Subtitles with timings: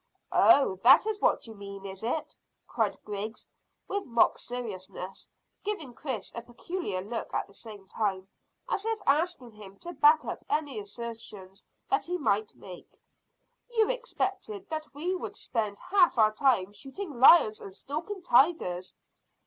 [0.31, 3.47] "Oh, that's what you mean, is it?" cried Griggs,
[3.87, 5.29] with mock seriousness,
[5.63, 8.27] giving Chris a peculiar look at the same time,
[8.67, 12.99] as if asking him to back up any assertions that he might make.
[13.69, 18.95] "You expected that we would spend half our time shooting lions and stalking tigers?"